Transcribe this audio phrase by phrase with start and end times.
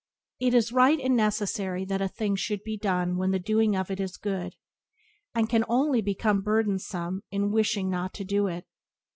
[0.39, 3.75] If it is right and necessary that a thing should be done then the doing
[3.75, 4.55] of it is good,
[5.35, 8.65] and it can only become burdensome in wishing not to do it.